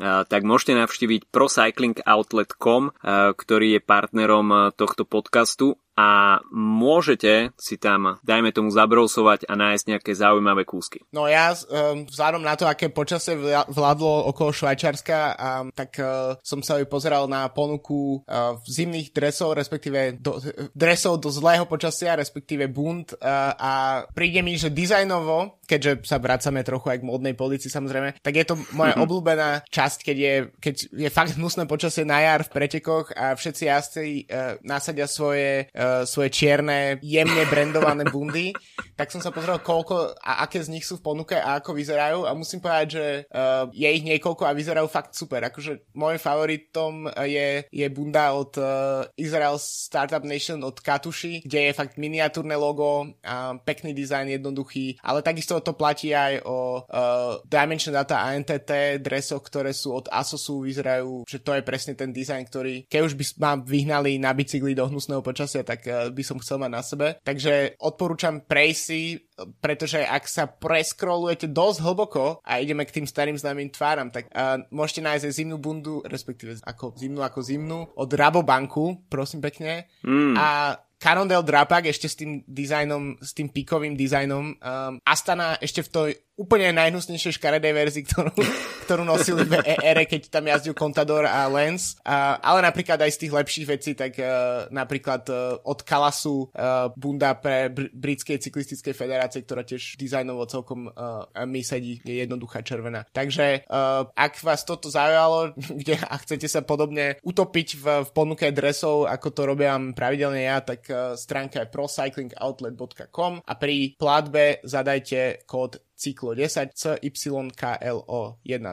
[0.00, 2.96] tak môžete navštíviť procyclingoutlet.com,
[3.36, 10.12] ktorý je partnerom tohto podcastu a môžete si tam, dajme tomu, zabrousovať a nájsť nejaké
[10.16, 11.04] zaujímavé kúsky.
[11.12, 13.36] No ja, um, vzhľadom na to, aké počasie
[13.68, 19.52] vládlo okolo Švajčarska, um, tak uh, som sa aj pozeral na ponuku uh, zimných dresov,
[19.52, 20.40] respektíve do,
[20.72, 23.72] dresov do zlého počasia, respektíve bund uh, a
[24.16, 28.44] príde mi, že dizajnovo, keďže sa vracame trochu aj k modnej polici samozrejme, tak je
[28.48, 29.04] to moja mm-hmm.
[29.04, 33.62] obľúbená časť, keď je, keď je fakt hnusné počasie na jar v pretekoch a všetci
[33.68, 38.54] jazdci uh, nasadia svoje uh, uh, svoje čierne, jemne brandované bundy,
[38.94, 42.30] tak som sa pozrel, koľko a aké z nich sú v ponuke a ako vyzerajú
[42.30, 45.42] a musím povedať, že uh, je ich niekoľko a vyzerajú fakt super.
[45.50, 51.72] Akože môj favoritom je, je bunda od uh, Israel Startup Nation od Katuši, kde je
[51.74, 57.90] fakt miniatúrne logo, a pekný dizajn, jednoduchý, ale takisto to platí aj o uh, Dimension
[57.90, 62.84] Data ANTT dresoch, ktoré sú od Asosu, vyzerajú, že to je presne ten dizajn, ktorý
[62.92, 66.60] keď už by ma vyhnali na bicykli do hnusného počasia, tak uh, by som chcel
[66.60, 67.06] mať na sebe.
[67.24, 69.16] Takže odporúčam prejsť si,
[69.60, 74.60] pretože ak sa preskrolujete dosť hlboko a ideme k tým starým známym tváram, tak uh,
[74.68, 79.88] môžete nájsť aj zimnú bundu, respektíve ako zimnú ako zimnú, od Rabobanku, prosím pekne.
[80.04, 80.36] Mm.
[80.36, 84.54] A Cannondale Drapak ešte s tým dizajnom, s tým pikovým dizajnom.
[84.54, 88.34] Um, Astana ešte v tej úplne najhnusnejšej škaredej verzii, ktorú,
[88.86, 91.98] ktorú nosili v ére, keď tam jazdil Contador a Lens.
[92.02, 96.90] Uh, ale napríklad aj z tých lepších vecí, tak uh, napríklad uh, od Kalasu uh,
[96.94, 102.60] bunda pre br- britskej cyklistickej federácie, ktorá tiež dizajnovo celkom uh, mi sedí, je jednoduchá
[102.60, 103.08] červená.
[103.08, 108.44] Takže uh, ak vás toto zaujalo, kde a chcete sa podobne utopiť v, v ponuke
[108.52, 115.48] dresov, ako to robím pravidelne ja, tak uh, stránka je procyclingoutlet.com a pri platbe zadajte
[115.48, 118.66] kód cyklo 10 CYKLO10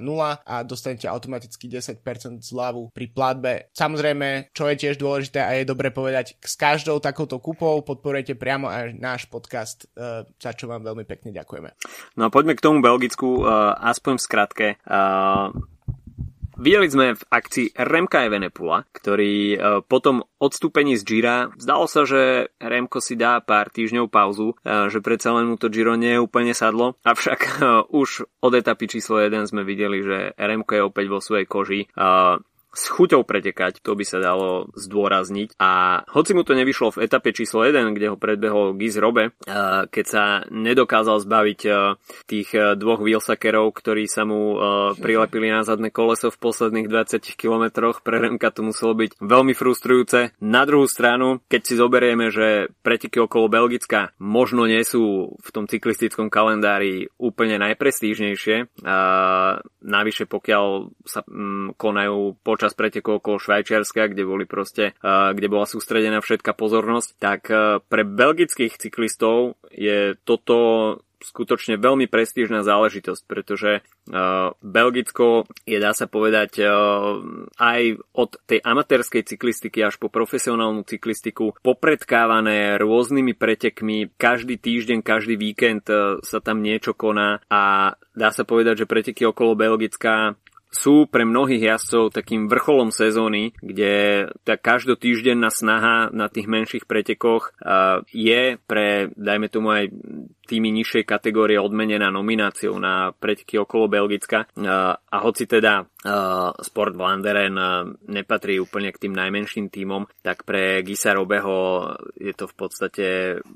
[0.50, 3.70] a dostanete automaticky 10% zľavu pri platbe.
[3.78, 8.66] Samozrejme, čo je tiež dôležité a je dobre povedať, s každou takouto kúpou podporujete priamo
[8.66, 11.70] aj náš podcast, uh, za čo vám veľmi pekne ďakujeme.
[12.18, 14.68] No a poďme k tomu Belgicku, uh, aspoň v skratke.
[16.60, 22.04] Videli sme v akcii Remka Evenepula, ktorý e, po tom odstúpení z Gira zdalo sa,
[22.04, 26.20] že Remko si dá pár týždňov pauzu, e, že predsa len mu to Giro nie
[26.20, 27.52] je úplne sadlo, avšak e,
[27.96, 31.88] už od etapy číslo 1 sme videli, že Remko je opäť vo svojej koži
[32.70, 35.58] s chuťou pretekať, to by sa dalo zdôrazniť.
[35.58, 39.34] A hoci mu to nevyšlo v etape číslo 1, kde ho predbehol Giz Robe,
[39.90, 41.60] keď sa nedokázal zbaviť
[42.30, 44.54] tých dvoch wheelsakerov, ktorí sa mu
[45.02, 50.38] prilepili na zadné koleso v posledných 20 kilometroch, pre Remka to muselo byť veľmi frustrujúce.
[50.44, 55.66] Na druhú stranu, keď si zoberieme, že preteky okolo Belgicka možno nie sú v tom
[55.66, 58.78] cyklistickom kalendári úplne najprestížnejšie,
[59.82, 60.66] navyše pokiaľ
[61.08, 61.26] sa
[61.76, 67.48] konajú po počas pretekov okolo Švajčiarska, kde boli proste, kde bola sústredená všetká pozornosť, tak
[67.88, 76.08] pre belgických cyklistov je toto skutočne veľmi prestížna záležitosť, pretože uh, Belgicko je, dá sa
[76.08, 77.20] povedať, uh,
[77.60, 84.16] aj od tej amatérskej cyklistiky až po profesionálnu cyklistiku popredkávané rôznymi pretekmi.
[84.16, 89.28] Každý týždeň, každý víkend uh, sa tam niečo koná a dá sa povedať, že preteky
[89.28, 90.40] okolo Belgicka
[90.70, 97.58] sú pre mnohých jazdcov takým vrcholom sezóny, kde tá každotýždenná snaha na tých menších pretekoch
[98.14, 99.90] je pre, dajme tomu aj
[100.50, 104.50] tými nižšej kategórie odmenená nomináciou na preteky okolo Belgicka.
[104.58, 105.86] A hoci teda
[106.58, 107.54] Sport Vlanderen
[108.10, 113.06] nepatrí úplne k tým najmenším tímom, tak pre Gisa Robeho je to v podstate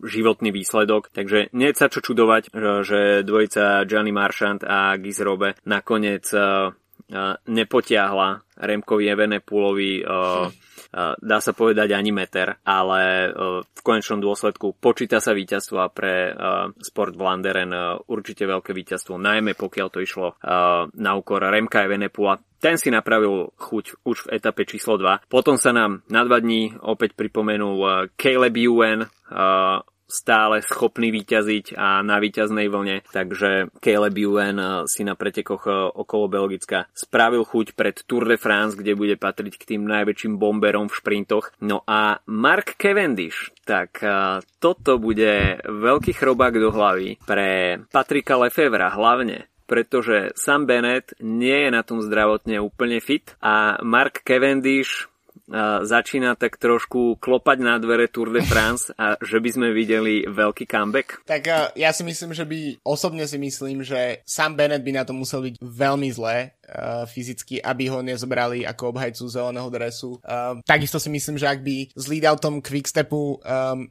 [0.05, 1.09] životný výsledok.
[1.09, 2.53] Takže nie sa čo čudovať,
[2.85, 6.29] že dvojica Gianni Marchand a Gis Robe nakoniec
[7.45, 10.01] nepotiahla Remkovi Evenepoolovi
[11.17, 13.33] dá sa povedať ani meter, ale
[13.65, 16.33] v konečnom dôsledku počíta sa víťazstva pre
[16.77, 17.73] Sport Vlanderen
[18.05, 20.37] určite veľké víťazstvo, najmä pokiaľ to išlo
[20.93, 22.37] na úkor Remka Evenepula.
[22.61, 25.27] Ten si napravil chuť už v etape číslo 2.
[25.27, 29.09] Potom sa nám na dva dní opäť pripomenul Caleb Ewan,
[30.07, 35.75] stále schopný vyťaziť a na výťaznej vlne, takže Caleb Ewan eh, si na pretekoch eh,
[35.91, 40.87] okolo Belgicka spravil chuť pred Tour de France, kde bude patriť k tým najväčším bomberom
[40.91, 41.55] v šprintoch.
[41.63, 48.91] No a Mark Cavendish, tak eh, toto bude veľký chrobák do hlavy pre Patrika Lefevra
[48.93, 55.07] hlavne, pretože Sam Bennett nie je na tom zdravotne úplne fit a Mark Cavendish
[55.83, 60.63] začína tak trošku klopať na dvere Tour de France a že by sme videli veľký
[60.67, 61.23] comeback?
[61.27, 65.11] Tak ja si myslím, že by, osobne si myslím, že Sam Bennett by na to
[65.11, 70.17] musel byť veľmi zlé, uh, fyzicky, aby ho nezobrali ako obhajcu zeleného dresu.
[70.25, 73.87] Uh, takisto si myslím, že ak by s leadoutom Quickstepu um,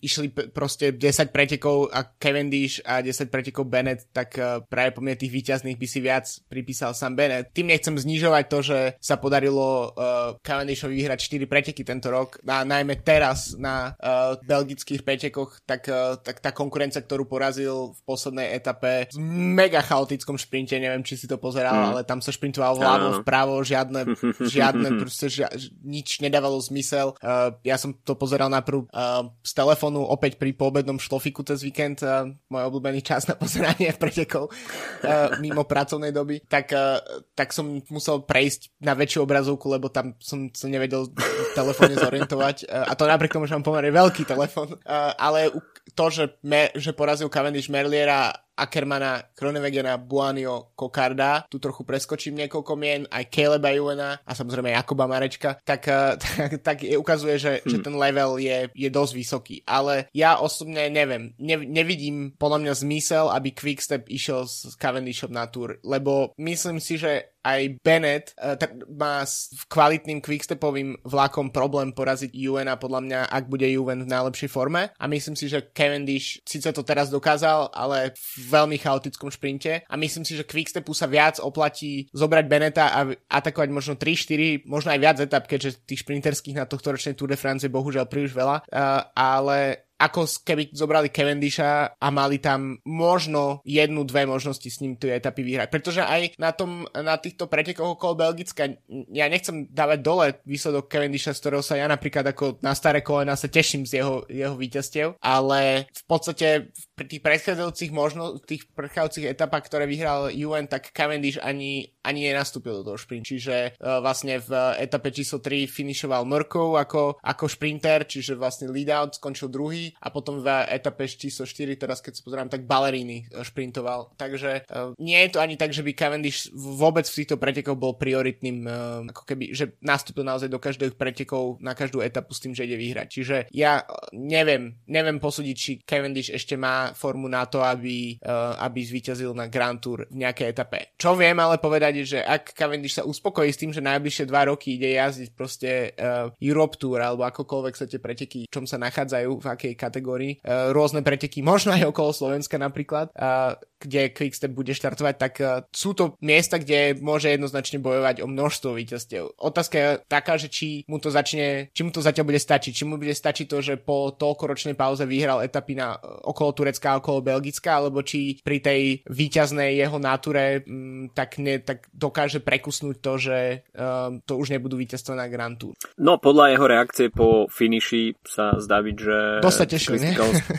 [0.00, 5.04] išli p- proste 10 pretekov a Cavendish a 10 pretekov Bennett, tak uh, práve po
[5.04, 7.52] mne tých výťazných by si viac pripísal sám Bennett.
[7.52, 12.64] Tým nechcem znižovať to, že sa podarilo uh, Cavendishovi vyhrať 4 preteky tento rok, a
[12.64, 18.54] najmä teraz na uh, belgických pretekoch, tak, uh, tak tá konkurencia, ktorú porazil v poslednej
[18.56, 19.18] etape v
[19.52, 21.86] mega chaotickom šprinte, neviem, či si to pozeral, mm.
[21.92, 24.14] ale tam sa šprintoval vľavo, vpravo, žiadne,
[24.54, 25.50] žiadne proste žia,
[25.82, 27.18] nič nedávalo zmysel.
[27.18, 32.00] Uh, ja som to pozeral najprv uh, z telefónu opäť pri poobednom šlofiku cez víkend,
[32.06, 37.02] uh, môj obľúbený čas na pozeranie pretekov uh, mimo pracovnej doby, tak, uh,
[37.34, 42.70] tak som musel prejsť na väčšiu obrazovku, lebo tam som sa nevedel v telefóne zorientovať.
[42.70, 44.78] Uh, a to napriek tomu, že mám pomerne veľký telefón.
[44.86, 45.50] Uh, ale
[45.98, 52.72] to, že, me, že porazil Cavendish Merliera Ackermana, Kronewegena, Buanio, Kokarda, tu trochu preskočím niekoľko
[52.76, 55.88] mien, aj Caleba Juena a samozrejme Jakoba Marečka, tak,
[56.22, 57.68] tak, tak je, ukazuje, že, hmm.
[57.68, 59.56] že ten level je, je dosť vysoký.
[59.64, 65.48] Ale ja osobne neviem, ne, nevidím podľa mňa zmysel, aby Quickstep išiel s Cavendishom na
[65.48, 71.90] túr, lebo myslím si, že aj Bennett uh, tak má s kvalitným quickstepovým vlakom problém
[71.90, 74.94] poraziť Juvena podľa mňa, ak bude Juven v najlepšej forme.
[74.94, 79.82] A myslím si, že Cavendish síce to teraz dokázal, ale v veľmi chaotickom šprinte.
[79.86, 84.94] A myslím si, že quickstepu sa viac oplatí zobrať Beneta a atakovať možno 3-4, možno
[84.94, 88.32] aj viac etap, keďže tých šprinterských na tohto ročnej Tour de France je bohužiaľ príliš
[88.32, 94.82] veľa, uh, ale ako keby zobrali Cavendisha a mali tam možno jednu, dve možnosti s
[94.82, 95.68] ním tie etapy vyhrať.
[95.70, 98.68] Pretože aj na, tom, na týchto pretekoch okolo Belgicka,
[99.14, 103.38] ja nechcem dávať dole výsledok Cavendisha, z ktorého sa ja napríklad ako na staré kolena
[103.38, 106.46] sa teším z jeho, jeho víťazstiev, ale v podstate
[106.91, 112.80] pri tých predchádzajúcich možno, tých predchádzajúcich etapách, ktoré vyhral UN, tak Cavendish ani, ani nenastúpil
[112.80, 113.24] do toho šprint.
[113.24, 118.92] Čiže uh, vlastne v etape číslo 3 finišoval Mrkov ako, ako šprinter, čiže vlastne lead
[118.92, 123.24] out skončil druhý a potom v etape číslo 4, teraz keď sa pozerám, tak Ballerini
[123.24, 124.12] e, šprintoval.
[124.20, 127.96] Takže uh, nie je to ani tak, že by Cavendish vôbec v týchto pretekoch bol
[127.96, 128.72] prioritným, uh,
[129.08, 132.76] ako keby, že nastúpil naozaj do každých pretekov na každú etapu s tým, že ide
[132.76, 133.08] vyhrať.
[133.08, 138.82] Čiže ja neviem, neviem posúdiť, či Cavendish ešte má formu na to, aby, uh, aby
[138.82, 140.98] zvíťazil na Grand Tour v nejakej etape.
[140.98, 144.74] Čo viem ale povedať že ak Cavendish sa uspokojí s tým, že najbližšie dva roky
[144.74, 149.46] ide jazdiť proste uh, Europe Tour alebo akokoľvek sa tie preteky, čom sa nachádzajú, v
[149.46, 150.32] akej kategórii.
[150.42, 155.64] Uh, rôzne preteky, možno aj okolo Slovenska napríklad, uh, kde Quickstep bude štartovať, tak uh,
[155.70, 159.36] sú to miesta, kde môže jednoznačne bojovať o množstvo víťazstiev.
[159.38, 162.84] Otázka je taká, že či mu to začne, či mu to zatiaľ bude stačiť, či
[162.84, 167.24] mu bude stačiť to, že po toľkoročnej pauze vyhral etapy na okolo Turecka a okolo
[167.24, 172.96] Belgicka, alebo či pri tej víťaznej jeho náture m, mm, tak, ne, tak dokáže prekusnúť
[173.00, 173.38] to, že
[173.74, 175.74] um, to už nebudú víťazstva na Grand Tour.
[175.98, 179.94] No podľa jeho reakcie po finiši sa zdá byť, že Dosť sa tešil,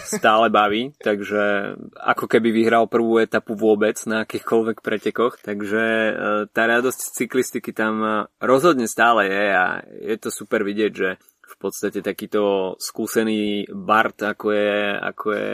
[0.04, 6.14] stále baví, takže ako keby vyhral prvú etapu vôbec na akýchkoľvek pretekoch, takže e,
[6.50, 11.10] tá radosť cyklistiky tam e, rozhodne stále je a je to super vidieť, že
[11.60, 15.52] podstate takýto skúsený Bart, ako je, ako je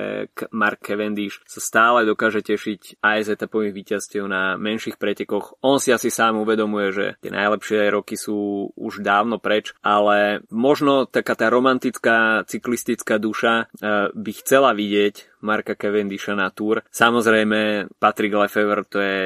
[0.52, 5.60] Mark Cavendish, sa stále dokáže tešiť aj z etapových víťazstiev na menších pretekoch.
[5.64, 11.10] On si asi sám uvedomuje, že tie najlepšie roky sú už dávno preč, ale možno
[11.10, 16.84] taká tá romantická cyklistická duša eh, by chcela vidieť Marka Cavendisha na túr.
[16.92, 19.20] Samozrejme, Patrick Lefevre to je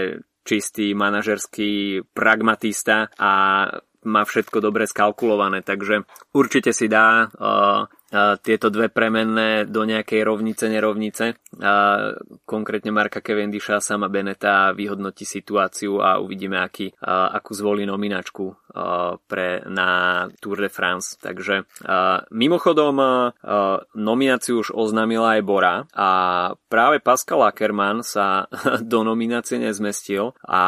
[0.44, 3.32] čistý manažerský pragmatista a
[4.06, 6.04] má všetko dobre skalkulované, takže
[6.36, 7.88] určite si dá uh,
[8.46, 11.26] tieto dve premenné do nejakej rovnice, nerovnice.
[11.62, 11.74] A
[12.46, 18.54] konkrétne Marka Cavendisha a sama Beneta vyhodnotí situáciu a uvidíme, aký, a, akú zvolí nominačku
[18.74, 19.88] a, pre, na
[20.38, 21.18] Tour de France.
[21.18, 23.12] Takže a, mimochodom a,
[23.98, 26.10] nomináciu už oznámila aj Bora a
[26.70, 28.46] práve Pascal Ackermann sa
[28.92, 30.64] do nominácie nezmestil a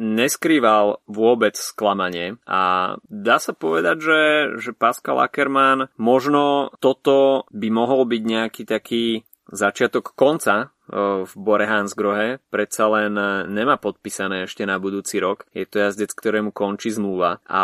[0.00, 4.20] neskrýval vôbec sklamanie a dá sa povedať, že,
[4.62, 10.70] že Pascal Ackermann možno toto by mohol byť nejaký taký začiatok konca
[11.22, 15.46] v Bore Hansgrohe, predsa len e, nemá podpísané ešte na budúci rok.
[15.54, 17.62] Je to jazdec, ktorému končí zmluva a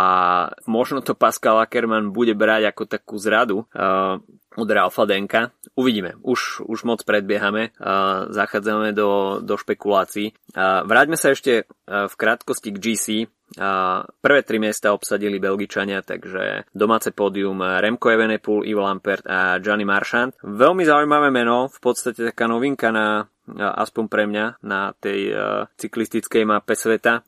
[0.71, 4.23] možno to Pascal Ackermann bude brať ako takú zradu uh,
[4.57, 5.51] od Ralfa Denka.
[5.77, 6.17] Uvidíme.
[6.25, 7.77] Už, už moc predbiehame.
[8.33, 10.33] Zachádzame do, do špekulácií.
[10.57, 13.07] Vráťme sa ešte v krátkosti k GC.
[13.57, 19.85] A prvé tri miesta obsadili Belgičania, takže domáce pódium Remco Evenepoel, Ivo Lampert a Gianni
[19.85, 20.37] Marchand.
[20.45, 25.41] Veľmi zaujímavé meno, v podstate taká novinka na aspoň pre mňa na tej uh,
[25.79, 27.23] cyklistickej mape sveta.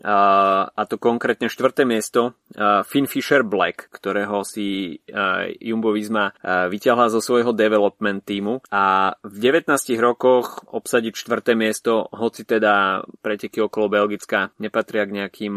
[0.68, 7.12] A to konkrétne štvrté miesto uh, Finn Fisher Black, ktorého si uh, Jumbo Visma vyťahla
[7.12, 13.88] zo svojho development týmu a v 19 rokoch obsadiť štvrté miesto, hoci teda preteky okolo
[13.88, 15.54] Belgicka nepatria k nejakým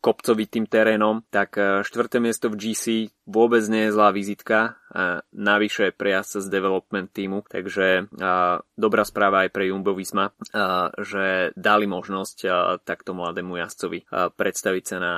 [0.00, 2.84] kopcovitým terénom, tak štvrté miesto v GC
[3.24, 9.42] vôbec nie je zlá vizitka a navyše pre z development týmu, takže a, dobrá správa
[9.42, 14.96] aj pre Jumbo Visma, a, že dali možnosť a, takto mladému jazdcovi a, predstaviť sa
[15.02, 15.14] na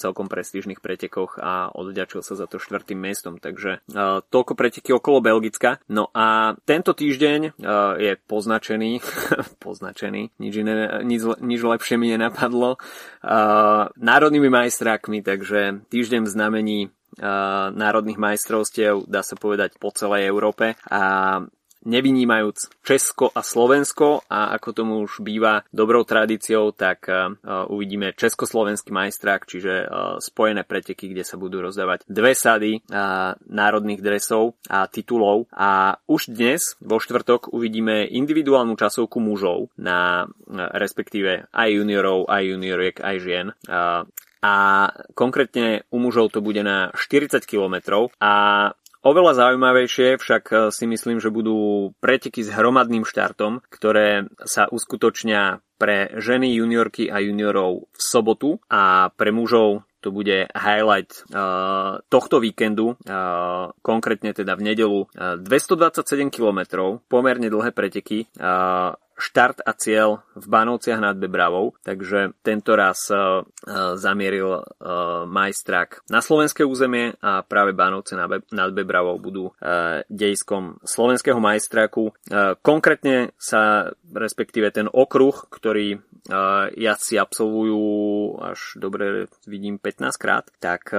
[0.00, 5.20] celkom prestížnych pretekoch a odďačil sa za to štvrtým miestom, takže a, toľko preteky okolo
[5.20, 5.76] Belgicka.
[5.92, 9.04] No a tento týždeň a, je poznačený,
[9.64, 12.80] poznačený, nič, iné, nič, nič lepšie mi nenapadlo,
[13.20, 16.80] a, národnými majstrákmi, takže týždeň v znamení
[17.74, 20.78] národných majstrovstiev, dá sa povedať, po celej Európe.
[20.88, 21.42] A
[21.78, 27.06] nevynímajúc Česko a Slovensko a ako tomu už býva dobrou tradíciou, tak
[27.70, 29.86] uvidíme československý majstrák, čiže
[30.18, 32.82] spojené preteky, kde sa budú rozdávať dve sady
[33.46, 41.46] národných dresov a titulov a už dnes vo štvrtok uvidíme individuálnu časovku mužov na respektíve
[41.54, 43.46] aj juniorov, aj junioriek, aj žien
[44.42, 48.32] a konkrétne u mužov to bude na 40 km a
[48.98, 55.62] Oveľa zaujímavejšie však e, si myslím, že budú preteky s hromadným štartom, ktoré sa uskutočnia
[55.78, 62.38] pre ženy, juniorky a juniorov v sobotu a pre mužov to bude highlight uh, tohto
[62.38, 66.60] víkendu, uh, konkrétne teda v nedelu uh, 227 km,
[67.10, 68.30] pomerne dlhé preteky.
[68.38, 73.42] Uh, štart a cieľ v Banovciach nad Bebravou, takže tento raz uh,
[73.98, 74.62] zamieril uh,
[75.26, 78.14] majstrak na slovenské územie a práve Banovce
[78.54, 79.50] nad Bebravou budú
[80.08, 82.14] dejskom slovenského majstraku.
[82.62, 85.98] Konkrétne sa, respektíve ten okruh, ktorý
[86.76, 87.82] jazdci absolvujú
[88.42, 90.92] až dobre vidím 15 krát, tak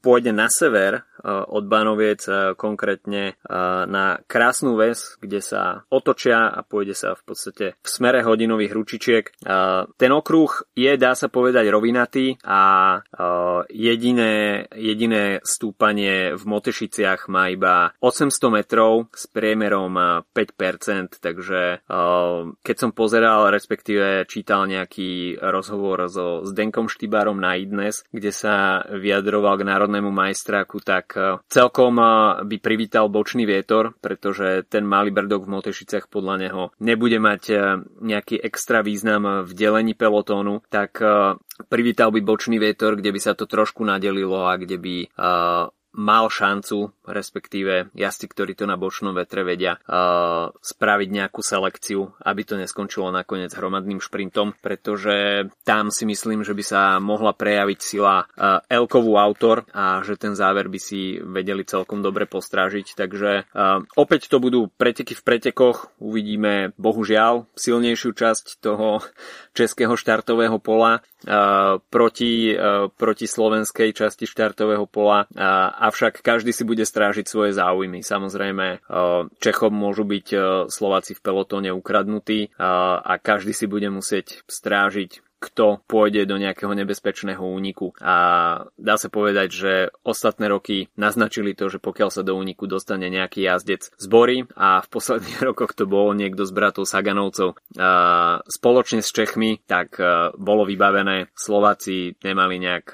[0.00, 6.46] pôjde na sever Eh, od Banoviec eh, konkrétne eh, na krásnu ves, kde sa otočia
[6.46, 9.24] a pôjde sa v podstate v smere hodinových ručičiek.
[9.98, 12.60] Ten okruh je, dá sa povedať, rovinatý a
[13.70, 21.82] jediné, jediné stúpanie v Motešiciach má iba 800 metrov s priemerom 5%, takže
[22.60, 29.58] keď som pozeral, respektíve čítal nejaký rozhovor so Zdenkom Štybárom na Idnes, kde sa vyjadroval
[29.62, 32.06] k národnému majstráku, tak e, celkom e,
[32.44, 37.56] by privítal bočný vietor, pretože ten malý brdok v Motešicách podľa neho nebude mať e,
[38.04, 41.00] nejaký extra význam v delení pelotónu, tak
[41.72, 44.96] privítal by bočný vietor, kde by sa to trošku nadelilo a kde by
[45.98, 52.42] mal šancu, respektíve jazdci, ktorí to na bočnom vetre vedia, uh, spraviť nejakú selekciu, aby
[52.44, 58.24] to neskončilo nakoniec hromadným šprintom, pretože tam si myslím, že by sa mohla prejaviť sila
[58.24, 62.94] uh, Elkovú autor a že ten záver by si vedeli celkom dobre postrážiť.
[62.94, 69.00] Takže uh, opäť to budú preteky v pretekoch, uvidíme bohužiaľ silnejšiu časť toho
[69.56, 76.62] českého štartového pola uh, proti, uh, proti slovenskej časti štartového pola uh, avšak každý si
[76.62, 78.02] bude strážiť svoje záujmy.
[78.02, 78.80] Samozrejme, eh,
[79.38, 82.52] Čechom môžu byť eh, Slováci v pelotóne ukradnutí eh,
[82.98, 87.94] a každý si bude musieť strážiť kto pôjde do nejakého nebezpečného úniku.
[88.02, 88.16] A
[88.74, 89.72] dá sa povedať, že
[90.02, 94.82] ostatné roky naznačili to, že pokiaľ sa do úniku dostane nejaký jazdec z Bory a
[94.82, 97.54] v posledných rokoch to bol niekto z bratov Saganovcov
[98.48, 99.96] spoločne s Čechmi, tak
[100.36, 101.30] bolo vybavené.
[101.38, 102.86] Slováci nemali nejak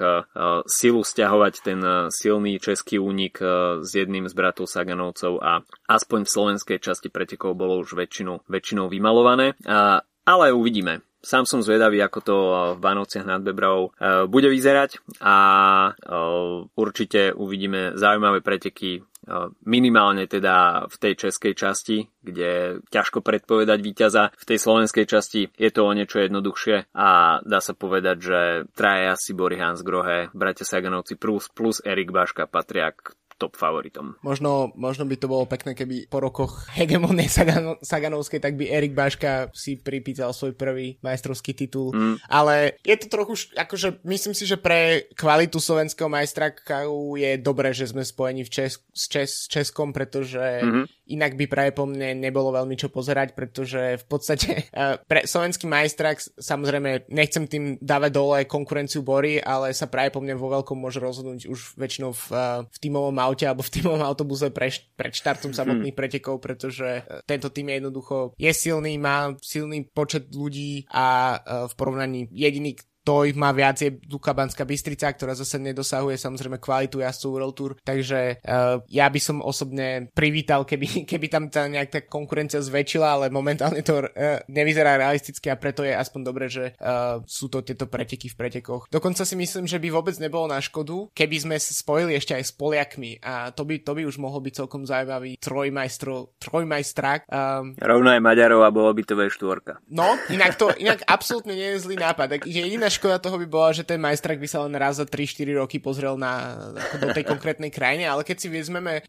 [0.69, 1.79] silu stiahovať ten
[2.13, 3.41] silný český únik
[3.81, 8.85] s jedným z bratov Saganovcov a aspoň v slovenskej časti pretekov bolo už väčšinou, väčšinou
[8.87, 9.57] vymalované.
[10.25, 15.01] Ale uvidíme Sám som zvedavý, ako to eh, v Banovciach nad Bebravou eh, bude vyzerať
[15.25, 15.37] a
[15.89, 19.01] eh, určite uvidíme zaujímavé preteky
[19.65, 24.29] minimálne teda v tej českej časti, kde ťažko predpovedať víťaza.
[24.37, 28.39] V tej slovenskej časti je to o niečo jednoduchšie a dá sa povedať, že
[28.77, 34.15] traja si Bory Hans Grohe, bratia Saganovci plus, plus Erik Baška patria k top favoritom.
[34.23, 38.95] Možno, možno by to bolo pekné, keby po rokoch hegemonie Sagan- Saganovskej, tak by Erik
[38.95, 41.91] Baška si pripýtal svoj prvý majstrovský titul.
[41.91, 42.15] Mm.
[42.31, 46.87] Ale je to trochu, akože myslím si, že pre kvalitu slovenského majstraka
[47.19, 50.85] je dobré, že sme spojení v Čes- s, Čes- s Českom, pretože mm-hmm.
[51.05, 55.69] Inak by práve po mne nebolo veľmi čo pozerať, pretože v podstate uh, pre slovenský
[55.69, 60.77] majstrak, samozrejme nechcem tým dávať dole konkurenciu Bory, ale sa práve po mne vo veľkom
[60.77, 65.13] môže rozhodnúť už väčšinou v, uh, v tímovom aute alebo v týmovom autobuse pre, pred
[65.13, 70.85] štartom samotných pretekov, pretože e, tento tým je jednoducho je silný, má silný počet ľudí
[70.91, 71.37] a
[71.69, 72.75] v porovnaní jediný,
[73.05, 77.55] to ich má viac je Duka Banská Bystrica, ktorá zase nedosahuje samozrejme kvalitu jazdcov World
[77.55, 82.59] Tour, takže uh, ja by som osobne privítal, keby, keby tam tá nejak tá konkurencia
[82.65, 87.47] zväčšila, ale momentálne to uh, nevyzerá realisticky a preto je aspoň dobré, že uh, sú
[87.53, 88.89] to tieto preteky v pretekoch.
[88.89, 92.43] Dokonca si myslím, že by vôbec nebolo na škodu, keby sme sa spojili ešte aj
[92.49, 97.29] s Poliakmi a to by, to by už mohol byť celkom zaujímavý trojmajstro, trojmajstrák.
[97.29, 99.85] Um, Rovno aj Maďarov a bolo by to V4.
[99.93, 102.39] No, inak to, inak absolútne nie je zlý nápad.
[102.39, 105.59] Takže jediná škoda toho by bola, že ten majstrak by sa len raz za 3-4
[105.59, 106.55] roky pozrel na,
[106.95, 109.03] do tej konkrétnej krajine, ale keď si vezmeme,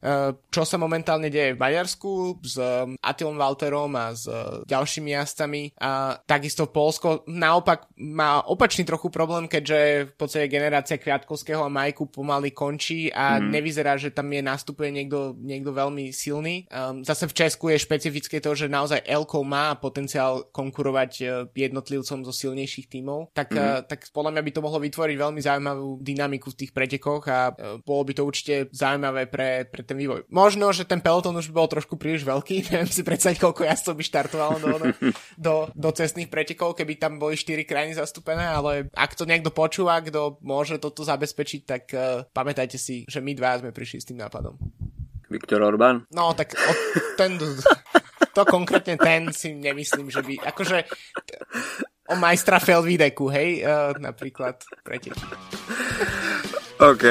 [0.51, 2.57] čo sa momentálne deje v Maďarsku s
[3.01, 4.27] Atilom Walterom a s
[4.67, 11.63] ďalšími jazdcami a takisto Polsko naopak má opačný trochu problém, keďže v podstate generácia Kviatkovského
[11.63, 13.49] a Majku pomaly končí a mm.
[13.53, 16.65] nevyzerá, že tam je nastupuje niekto, niekto veľmi silný.
[17.05, 21.13] Zase v Česku je špecifické to, že naozaj Elko má potenciál konkurovať
[21.53, 23.76] jednotlivcom zo silnejších tímov, tak, mm.
[23.85, 27.77] Tak podľa mňa by to mohlo vytvoriť veľmi zaujímavú dynamiku v tých pretekoch a uh,
[27.83, 30.25] bolo by to určite zaujímavé pre, pre ten vývoj.
[30.33, 34.05] Možno, že ten peloton už bol trošku príliš veľký, neviem si predstaviť, koľko jazdcov by
[34.07, 34.73] štartovalo do,
[35.37, 40.01] do, do cestných pretekov, keby tam boli 4 krajiny zastúpené, ale ak to niekto počúva,
[40.01, 44.23] kto môže toto zabezpečiť, tak uh, pamätajte si, že my dva sme prišli s tým
[44.23, 44.57] nápadom.
[45.27, 46.07] Viktor Orbán?
[46.15, 46.73] No, tak o,
[47.19, 47.35] ten,
[48.37, 50.87] to konkrétne ten si nemyslím, že by, akože
[52.09, 55.27] o majstra Felvideku, hej, uh, napríklad preteky.
[56.91, 57.05] OK.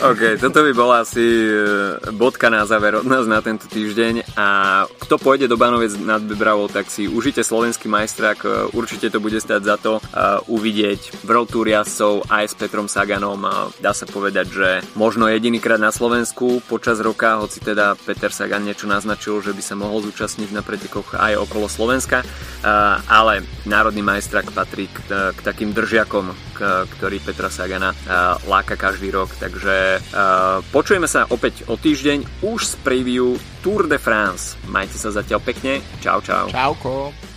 [0.00, 4.34] OK, toto by bola asi e, bodka na záver od nás na tento týždeň.
[4.40, 4.46] A
[4.88, 9.36] kto pôjde do Banovec nad Bebravou, tak si užite slovenský majstrak, e, určite to bude
[9.36, 13.42] stať za to uh, uvidieť World Tour jazdcov aj s Petrom Saganom.
[13.82, 18.86] Dá sa povedať, že možno jedinýkrát na Slovensku počas roka, hoci teda Peter Sagan niečo
[18.86, 22.22] naznačil, že by sa mohol zúčastniť na pretekoch aj okolo Slovenska,
[23.10, 26.30] ale národný majstrak patrí k, takým držiakom,
[26.98, 27.90] ktorý Petra Sagana
[28.46, 29.81] láka každý rok, takže
[30.70, 34.58] počujeme sa opäť o týždeň už z preview Tour de France.
[34.68, 35.80] Majte sa zatiaľ pekne.
[36.04, 36.50] Čau, čau.
[36.50, 37.31] Čauko.